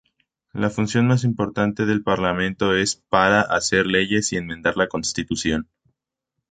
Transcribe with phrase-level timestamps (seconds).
[0.53, 5.69] La función más importante del parlamento es para hacer leyes y enmendar la Constitución.